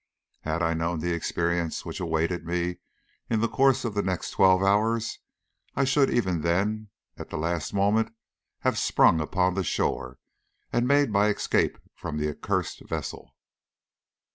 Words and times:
Had 0.41 0.63
I 0.63 0.73
known 0.73 0.99
the 0.99 1.13
experience 1.13 1.85
which 1.85 1.99
awaited 1.99 2.43
me 2.43 2.77
in 3.29 3.39
the 3.39 3.47
course 3.47 3.85
of 3.85 3.93
the 3.93 4.01
next 4.01 4.31
twelve 4.31 4.63
hours 4.63 5.19
I 5.75 5.83
should 5.83 6.09
even 6.09 6.41
then 6.41 6.89
at 7.17 7.29
the 7.29 7.37
last 7.37 7.71
moment 7.71 8.11
have 8.61 8.79
sprung 8.79 9.21
upon 9.21 9.53
the 9.53 9.63
shore, 9.63 10.17
and 10.73 10.87
made 10.87 11.11
my 11.11 11.27
escape 11.27 11.77
from 11.93 12.17
the 12.17 12.29
accursed 12.35 12.81
vessel. 12.89 13.35